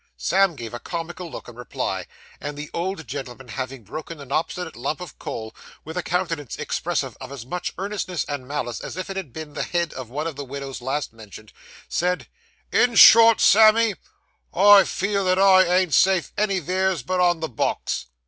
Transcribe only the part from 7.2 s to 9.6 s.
of as much earnestness and malice as if it had been